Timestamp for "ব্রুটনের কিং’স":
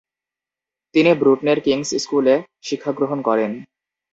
1.19-1.89